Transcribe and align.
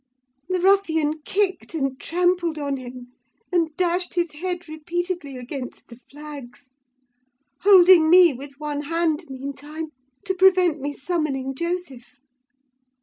The 0.49 0.59
ruffian 0.59 1.21
kicked 1.21 1.75
and 1.75 1.99
trampled 1.99 2.57
on 2.57 2.77
him, 2.77 3.13
and 3.51 3.69
dashed 3.77 4.15
his 4.15 4.31
head 4.31 4.67
repeatedly 4.67 5.37
against 5.37 5.89
the 5.89 5.95
flags, 5.95 6.71
holding 7.61 8.09
me 8.09 8.33
with 8.33 8.59
one 8.59 8.81
hand, 8.81 9.25
meantime, 9.29 9.91
to 10.25 10.33
prevent 10.33 10.81
me 10.81 10.91
summoning 10.91 11.53
Joseph. 11.53 12.17